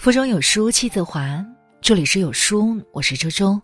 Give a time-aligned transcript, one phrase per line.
[0.00, 1.44] 腹中有书气自华，
[1.82, 3.60] 这里是有书，我是周周。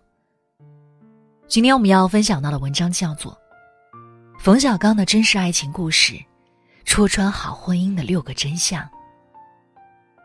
[1.47, 3.31] 今天我们要分享到的文章叫做
[4.39, 6.13] 《冯小刚的真实爱情故事》，
[6.85, 8.87] 戳穿好婚姻的六个真相。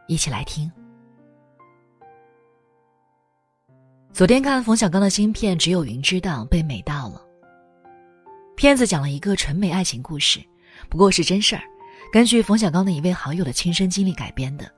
[0.07, 0.71] 一起来听。
[4.13, 7.23] 昨天看冯小刚的新片《只有云知道》，被美到了。
[8.55, 10.43] 片子讲了一个纯美爱情故事，
[10.91, 11.63] 不过是真事儿，
[12.13, 14.71] 根据冯小刚的一位好友的亲身经历改编的。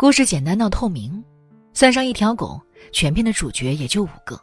[0.00, 1.22] 故事简单到透明，
[1.74, 2.58] 算上一条狗，
[2.90, 4.40] 全片的主角也就五个。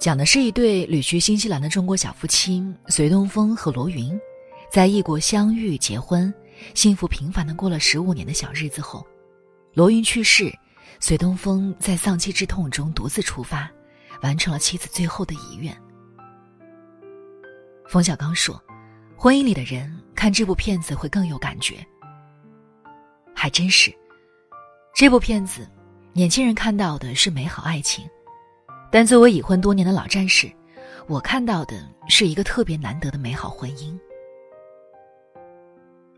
[0.00, 4.20] 讲的是一对旅居新西兰的中国小夫妻隋东风和罗云，
[4.68, 6.34] 在异国相遇、结婚，
[6.74, 9.06] 幸福平凡的过了十五年的小日子后，
[9.74, 10.52] 罗云去世，
[10.98, 13.70] 隋东风在丧妻之痛中独自出发，
[14.22, 15.72] 完成了妻子最后的遗愿。
[17.86, 18.60] 冯小刚说
[19.16, 21.76] ：“婚姻里的人看这部片子会更有感觉。”
[23.32, 23.94] 还真是。
[24.98, 25.68] 这部片子，
[26.14, 28.08] 年轻人看到的是美好爱情，
[28.90, 30.50] 但作为已婚多年的老战士，
[31.06, 33.94] 我看到的是一个特别难得的美好婚姻。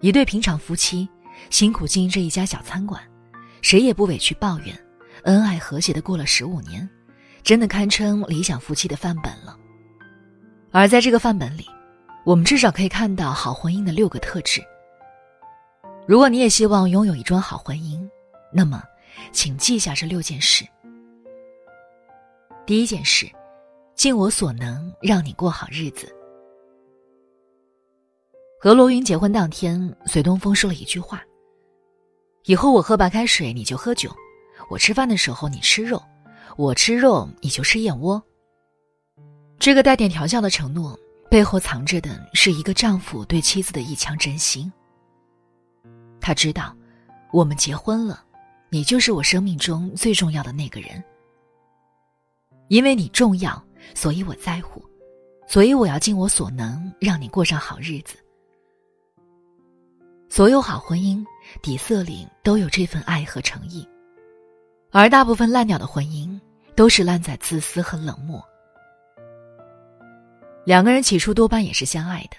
[0.00, 1.08] 一对平常夫妻，
[1.50, 3.02] 辛苦经营着一家小餐馆，
[3.62, 4.72] 谁也不委屈抱怨，
[5.24, 6.88] 恩爱和谐的过了十五年，
[7.42, 9.58] 真的堪称理想夫妻的范本了。
[10.70, 11.66] 而在这个范本里，
[12.24, 14.62] 我们至少可以看到好婚姻的六个特质。
[16.06, 18.08] 如果你也希望拥有一桩好婚姻，
[18.52, 18.82] 那么，
[19.32, 20.64] 请记下这六件事。
[22.66, 23.26] 第一件事，
[23.94, 26.14] 尽我所能让你过好日子。
[28.60, 31.22] 和罗云结婚当天，隋东风说了一句话
[32.44, 34.10] ：“以后我喝白开水，你就喝酒；
[34.68, 36.02] 我吃饭的时候你吃肉，
[36.56, 38.22] 我吃肉你就吃燕窝。”
[39.58, 40.98] 这个带点调笑的承诺，
[41.30, 44.72] 背后藏着的是一个丈夫对妻子的一腔真心。
[46.20, 46.76] 他知道，
[47.32, 48.24] 我们结婚了。
[48.70, 51.02] 你就是我生命中最重要的那个人，
[52.68, 53.62] 因为你重要，
[53.94, 54.84] 所以我在乎，
[55.46, 58.16] 所以我要尽我所能让你过上好日子。
[60.28, 61.24] 所有好婚姻
[61.62, 63.88] 底色里都有这份爱和诚意，
[64.90, 66.38] 而大部分烂掉的婚姻
[66.76, 68.38] 都是烂在自私和冷漠。
[70.66, 72.36] 两个人起初多半也是相爱的，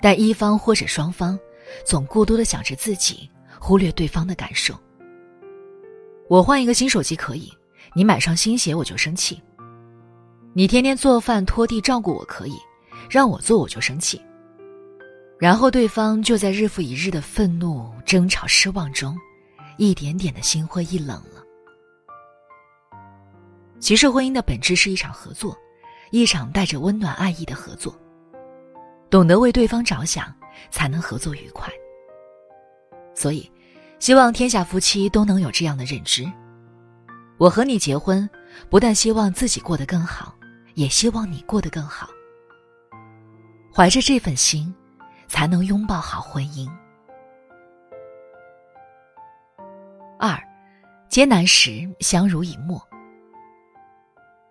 [0.00, 1.38] 但一方或者双方
[1.84, 4.74] 总过多的想着自己，忽略对方的感受。
[6.28, 7.52] 我换一个新手机可以，
[7.94, 9.40] 你买双新鞋我就生气。
[10.52, 12.56] 你天天做饭拖地照顾我可以，
[13.08, 14.20] 让我做我就生气。
[15.38, 19.16] 然后对方就在日复一日的愤怒、争吵、失望中，
[19.76, 21.44] 一点点的心灰意冷了。
[23.78, 25.56] 其实婚姻的本质是一场合作，
[26.10, 27.94] 一场带着温暖爱意的合作。
[29.10, 30.34] 懂得为对方着想，
[30.70, 31.72] 才能合作愉快。
[33.14, 33.48] 所以。
[33.98, 36.24] 希望天下夫妻都能有这样的认知：
[37.38, 38.28] 我和你结婚，
[38.68, 40.34] 不但希望自己过得更好，
[40.74, 42.08] 也希望你过得更好。
[43.74, 44.72] 怀着这份心，
[45.28, 46.68] 才能拥抱好婚姻。
[50.18, 50.38] 二，
[51.08, 52.80] 艰难时相濡以沫。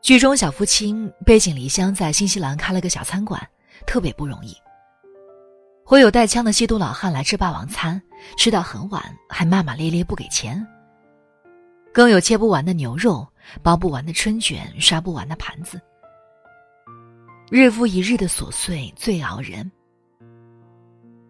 [0.01, 0.93] 剧中小夫妻
[1.25, 3.41] 背井离乡，在新西兰开了个小餐馆，
[3.87, 4.55] 特别不容易。
[5.83, 7.99] 会有带枪的吸毒老汉来吃霸王餐，
[8.37, 10.65] 吃到很晚还骂骂咧咧不给钱。
[11.93, 13.25] 更有切不完的牛肉、
[13.63, 15.79] 包不完的春卷、刷不完的盘子。
[17.49, 19.71] 日复一日的琐碎最熬人。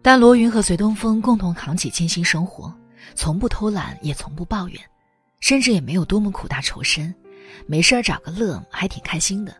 [0.02, 2.72] 但罗云和隋东风共同扛起艰辛生活，
[3.14, 4.80] 从不偷懒，也从不抱怨，
[5.40, 7.14] 甚至也没有多么苦大仇深，
[7.66, 9.54] 没事儿找个乐还挺开心的。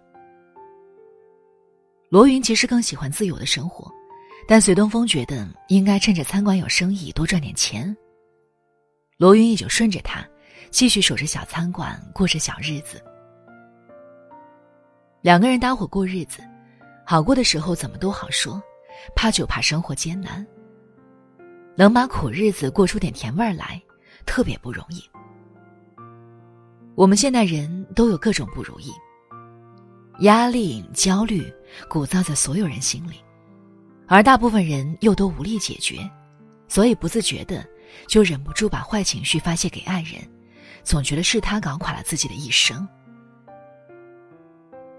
[2.08, 3.92] 罗云其实更喜欢自由的生活。
[4.48, 7.94] 但隋东风觉得应该趁着餐馆有生意多赚点钱。
[9.16, 10.24] 罗云也就顺着他，
[10.70, 13.02] 继续守着小餐馆，过着小日子。
[15.20, 16.42] 两个人搭伙过日子，
[17.04, 18.62] 好过的时候怎么都好说，
[19.16, 20.46] 怕就怕生活艰难。
[21.74, 23.82] 能把苦日子过出点甜味儿来，
[24.24, 25.02] 特别不容易。
[26.94, 28.92] 我们现代人都有各种不如意，
[30.20, 31.52] 压力、焦虑
[31.88, 33.16] 鼓噪在所有人心里。
[34.08, 35.98] 而大部分人又都无力解决，
[36.68, 37.66] 所以不自觉的
[38.06, 40.20] 就忍不住把坏情绪发泄给爱人，
[40.84, 42.86] 总觉得是他搞垮了自己的一生。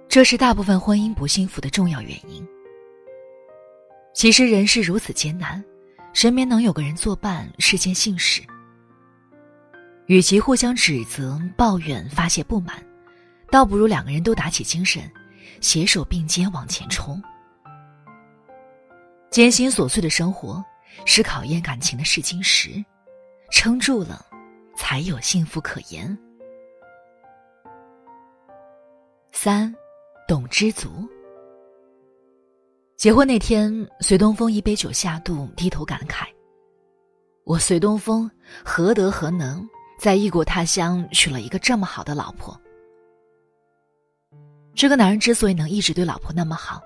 [0.09, 2.45] 这是大部分婚姻不幸福的重要原因。
[4.13, 5.63] 其实人是如此艰难，
[6.11, 8.41] 身边能有个人作伴是件幸事。
[10.07, 12.83] 与其互相指责、抱怨、发泄不满，
[13.51, 15.03] 倒不如两个人都打起精神，
[15.61, 17.21] 携手并肩往前冲。
[19.37, 20.65] 艰辛琐碎的生活，
[21.05, 22.83] 是考验感情的试金石，
[23.51, 24.25] 撑住了，
[24.75, 26.17] 才有幸福可言。
[29.31, 29.71] 三，
[30.27, 31.07] 懂知足。
[32.95, 36.25] 结婚那天，隋东风一杯酒下肚，低头感慨
[37.45, 38.27] ：“我隋东风
[38.65, 39.63] 何德何能，
[39.99, 42.59] 在异国他乡娶了一个这么好的老婆？”
[44.73, 46.81] 这个男人之所以能一直对老婆那么好，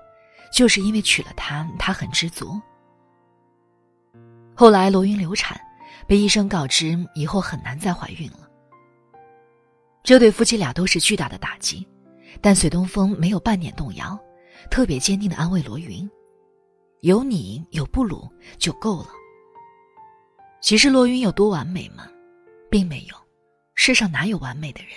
[0.52, 2.60] 就是因为娶了她，她很知足。
[4.54, 5.58] 后来罗云流产，
[6.06, 8.48] 被医生告知以后很难再怀孕了。
[10.02, 11.86] 这对夫妻俩都是巨大的打击，
[12.40, 14.18] 但隋东风没有半点动摇。
[14.70, 16.08] 特别坚定的安慰罗云
[17.00, 19.08] ：“有你有布鲁就够了。”
[20.62, 22.06] 其实罗云有多完美吗？
[22.70, 23.16] 并没有，
[23.74, 24.90] 世上哪有完美的人？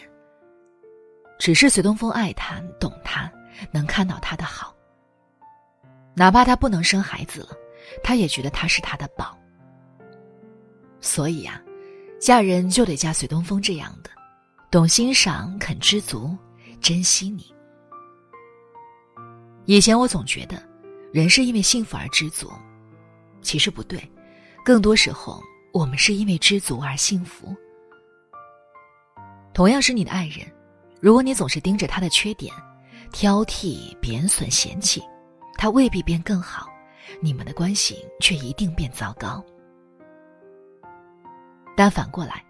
[1.39, 3.31] 只是隋东风爱他，懂他，
[3.71, 4.74] 能看到他的好。
[6.15, 7.49] 哪怕他不能生孩子了，
[8.01, 9.37] 他也觉得他是他的宝。
[11.01, 11.61] 所以啊，
[12.19, 14.09] 嫁人就得嫁隋东风这样的，
[14.71, 16.35] 懂欣赏、肯知足、
[16.81, 17.53] 珍惜你。
[19.65, 20.61] 以前我总觉得，
[21.11, 22.51] 人是因为幸福而知足，
[23.41, 23.99] 其实不对，
[24.63, 25.41] 更多时候
[25.73, 27.55] 我们是因为知足而幸福。
[29.53, 30.45] 同样是你的爱人，
[31.01, 32.53] 如果你总是盯着他的缺点，
[33.11, 35.01] 挑剔、贬损、嫌弃，
[35.65, 36.69] 他未必变更好，
[37.19, 39.43] 你们的关系却一定变糟糕。
[41.75, 42.45] 但反过来，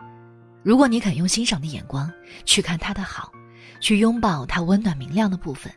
[0.64, 2.12] 如果你肯用欣赏的眼光
[2.44, 3.32] 去看他的好，
[3.80, 5.72] 去拥抱他温暖明亮的部分。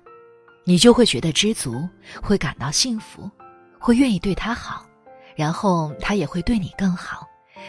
[0.64, 1.88] 你就会觉得知足，
[2.20, 3.30] 会感到幸福，
[3.78, 4.84] 会愿意对他好，
[5.36, 7.24] 然后他也会对你更好，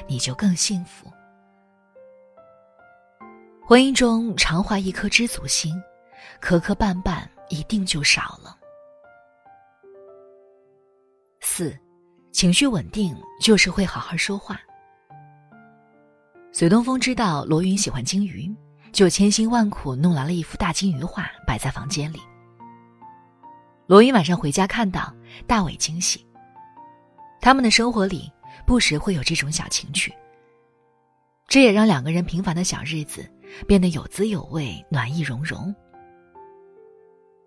[0.08, 1.06] 你就更幸福。
[3.68, 5.80] 婚姻中常怀一颗知足心，
[6.40, 8.56] 磕磕绊绊一定就少了。
[11.60, 11.78] 四，
[12.32, 14.58] 情绪稳定就是会好好说话。
[16.54, 18.50] 隋东风知道罗云喜欢金鱼，
[18.94, 22.22] 就千辛万苦弄来了一幅大金鱼画，摆在房间里。
[23.88, 25.14] 罗云晚上回家看到，
[25.46, 26.26] 大为惊喜。
[27.42, 28.32] 他们的生活里
[28.66, 30.14] 不时会有这种小情趣，
[31.46, 33.30] 这也让两个人平凡的小日子
[33.68, 35.76] 变得有滋有味、暖意融融。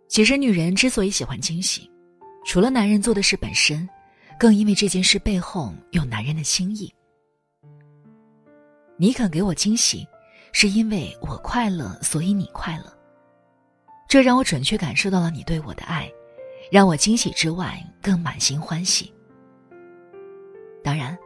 [0.06, 1.90] 其实，女人之所以喜欢惊喜，
[2.44, 3.88] 除了男人做的事本身，
[4.42, 6.92] 更因为这件事背后有男人的心意。
[8.96, 10.04] 你肯给我惊喜，
[10.50, 12.92] 是因为我快乐，所以你快乐。
[14.08, 16.10] 这让我准确感受到了你对我的爱。
[16.72, 19.14] 让我惊喜之外，更满心欢喜。
[20.82, 21.16] 当然，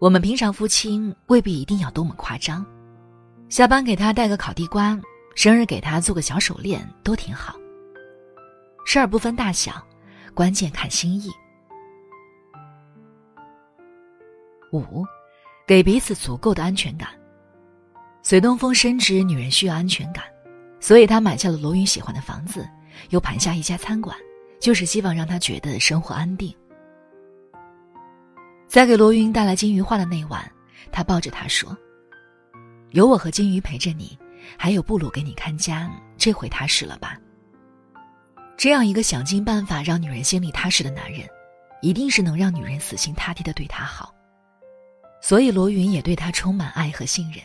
[0.00, 2.66] 我们平常夫妻未必一定要多么夸张，
[3.48, 5.00] 下班给他带个烤地瓜，
[5.36, 7.54] 生日给他做个小手链，都挺好。
[8.84, 9.80] 事儿不分大小，
[10.34, 11.30] 关键看心意。
[14.76, 15.04] 五，
[15.66, 17.08] 给彼此足够的安全感。
[18.22, 20.24] 隋东风深知女人需要安全感，
[20.80, 22.68] 所以他买下了罗云喜欢的房子，
[23.10, 24.16] 又盘下一家餐馆。
[24.58, 26.52] 就是希望让他觉得生活安定。
[28.66, 30.50] 在给罗云带来金鱼画的那晚，
[30.90, 31.76] 他抱着她说
[32.92, 34.18] ：“有我和金鱼陪着你，
[34.56, 37.18] 还有布鲁给你看家，这回踏实了吧？”
[38.56, 41.28] 这样一个想尽办法让女人心里踏实的男人，
[41.82, 44.12] 一定是能让女人死心塌地的对他好。
[45.26, 47.42] 所以罗云也对他充满爱和信任。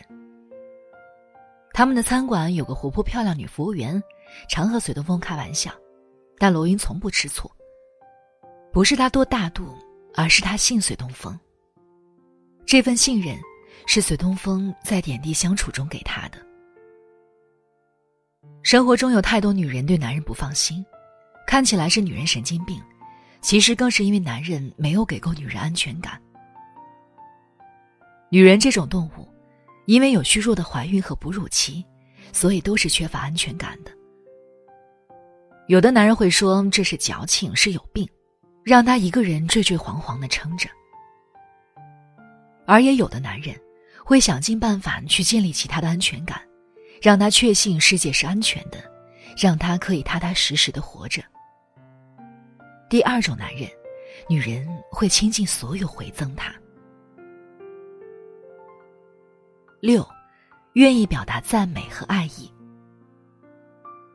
[1.72, 4.00] 他们的餐馆有个活泼漂亮女服务员，
[4.48, 5.72] 常和隋东风开玩笑。
[6.38, 7.50] 但罗云从不吃醋，
[8.72, 9.76] 不是他多大度，
[10.14, 11.36] 而是他信隋东风。
[12.64, 13.36] 这份信任，
[13.84, 16.38] 是隋东风在点滴相处中给他的。
[18.62, 20.86] 生活中有太多女人对男人不放心，
[21.48, 22.80] 看起来是女人神经病，
[23.40, 26.22] 其实更是因为男人没有给够女人安全感。
[28.32, 29.28] 女人这种动物，
[29.84, 31.84] 因为有虚弱的怀孕和哺乳期，
[32.32, 33.92] 所以都是缺乏安全感的。
[35.68, 38.08] 有的男人会说这是矫情，是有病，
[38.64, 40.66] 让他一个人惴惴惶惶的撑着；
[42.64, 43.54] 而也有的男人
[44.02, 46.40] 会想尽办法去建立起他的安全感，
[47.02, 48.78] 让他确信世界是安全的，
[49.36, 51.22] 让他可以踏踏实实的活着。
[52.88, 53.68] 第二种男人，
[54.26, 56.50] 女人会倾尽所有回赠他。
[59.82, 60.08] 六，
[60.74, 62.48] 愿意表达赞美和爱意。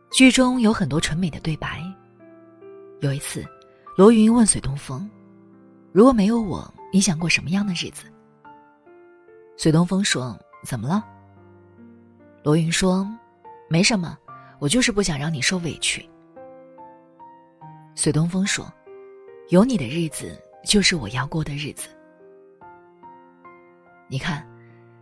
[0.09, 1.83] 剧中有很多纯美的对白。
[3.01, 3.45] 有一次，
[3.97, 5.12] 罗云问隋东风
[5.91, 8.05] ：“如果没有我，你想过什么样的日子？”
[9.57, 11.05] 隋东风说：“怎么了？”
[12.43, 13.05] 罗云说
[13.67, 14.17] ：“没什么，
[14.59, 16.09] 我就是不想让你受委屈。”
[17.93, 18.71] 隋东风说
[19.51, 21.89] ：“有你的日子，就是我要过的日子。”
[24.07, 24.47] 你看，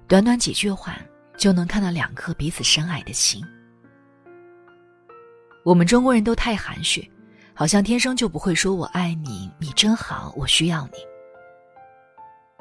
[0.07, 0.97] 短短几句话
[1.35, 3.43] 就能看到两颗彼此深爱的心。
[5.63, 7.12] 我们中国人都太含蓄，
[7.53, 11.00] 好像天生就不会说我爱你，你真好，我需要你。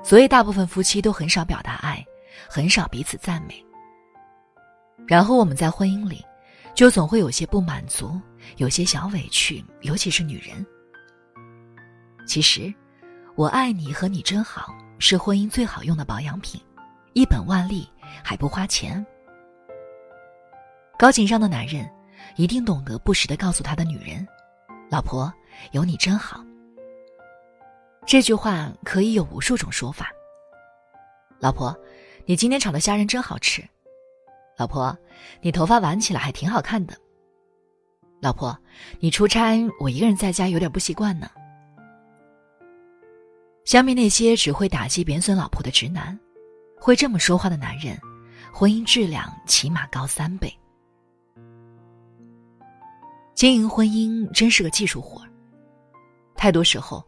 [0.02, 2.02] 所以大部分夫妻都很少表达爱，
[2.48, 3.62] 很少彼此赞美。
[5.06, 6.24] 然后我们在婚姻里，
[6.74, 8.18] 就总会有些不满足，
[8.56, 10.64] 有些小委屈，尤其是女人。
[12.26, 12.72] 其实，
[13.34, 16.58] 我爱你和你真好是婚姻最好用的保养品，
[17.14, 17.88] 一本万利
[18.22, 19.04] 还不花钱。
[20.98, 21.88] 高情商的男人
[22.36, 24.26] 一定懂得不时的告诉他的女人
[24.90, 25.32] ：“老婆，
[25.70, 26.44] 有你真好。”
[28.04, 30.10] 这句话可以有无数种说法。
[31.38, 31.76] 老婆，
[32.26, 33.62] 你今天炒的虾仁真好吃。
[34.56, 34.96] 老婆，
[35.40, 36.96] 你头发挽起来还挺好看的。
[38.20, 38.56] 老婆，
[38.98, 41.30] 你出差，我一个人在家有点不习惯呢。
[43.64, 46.18] 相比那些只会打击贬损老婆的直男，
[46.84, 47.98] 会这么说话的男人，
[48.52, 50.54] 婚姻质量起码高三倍。
[53.34, 55.22] 经营婚姻真是个技术活
[56.36, 57.02] 太多时候，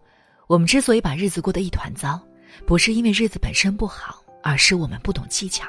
[0.47, 2.19] 我们之所以把日子过得一团糟，
[2.67, 5.69] 不是因为日子本身不好，而是我们不懂技巧。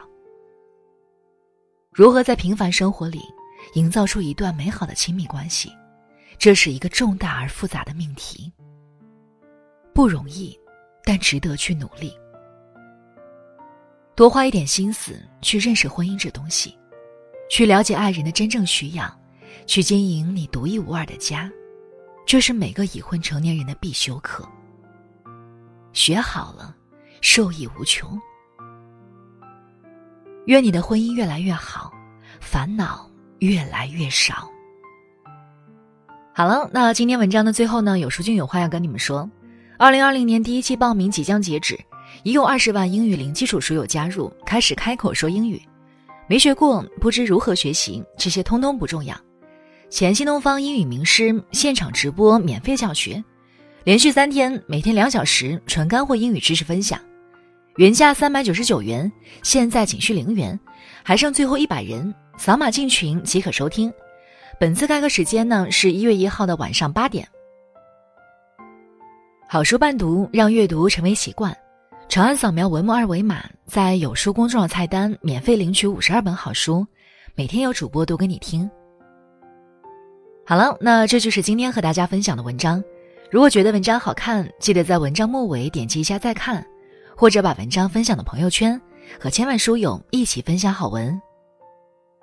[1.92, 3.20] 如何在平凡生活里
[3.74, 5.70] 营造出一段美好的亲密关系，
[6.38, 8.50] 这是一个重大而复杂的命题，
[9.94, 10.58] 不容易，
[11.04, 12.18] 但值得去努力。
[14.18, 16.76] 多花一点心思去认识婚姻这东西，
[17.52, 19.08] 去了解爱人的真正需要，
[19.68, 21.48] 去经营你独一无二的家，
[22.26, 24.44] 这是每个已婚成年人的必修课。
[25.94, 26.76] 学好了，
[27.22, 28.20] 受益无穷。
[30.48, 31.94] 愿你的婚姻越来越好，
[32.42, 33.08] 烦恼
[33.38, 34.50] 越来越少。
[36.34, 39.30] 好了，那今天文章的最后呢，有书君有话要跟你们说：，
[39.78, 41.80] 二零二零年第一期报名即将截止，
[42.24, 45.62] 已有二十万英语零基础书友加入，开始开口说英语。
[46.28, 49.16] 没学过，不知如何学习，这些通通不重要。
[49.90, 53.24] 前新东方英语名师现场直播免费教学，
[53.86, 57.00] 连续三天，每天两小时，纯干货英语知识分享。
[57.78, 59.10] 原价三百九十九元，
[59.44, 60.60] 现在仅需零元，
[61.04, 63.94] 还剩最后一百人，扫码进群即可收听。
[64.60, 67.26] 本次开课时间呢是一月一号的晚上八点。
[69.48, 71.56] 好书伴读，让阅读成为习惯。
[72.10, 76.88] 长按扫描文末二维码，在有书公众号菜单免费领取五十二本好书，
[77.36, 78.70] 每天有主播读给你听。
[80.46, 82.82] 好了，那这就是今天和大家分享的文章。
[83.30, 86.66] 如果觉得文章好看，记得在文章末尾点击一下再看。
[87.16, 88.80] 或者把文章分享到朋友圈，
[89.20, 91.20] 和千万书友一起分享好文。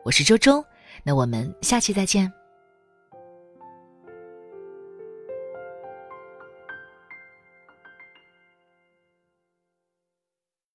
[0.04, 0.64] 我是周周，
[1.02, 2.32] 那我们下期再见。